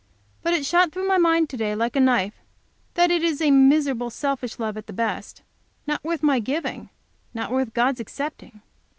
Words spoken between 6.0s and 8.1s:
worth my giving, not worth God's